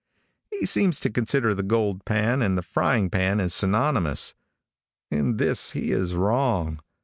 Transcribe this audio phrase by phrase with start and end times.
[0.49, 4.33] He seems to consider the gold pan and the frying pan as synonymous.
[5.11, 6.79] In this he is wrong.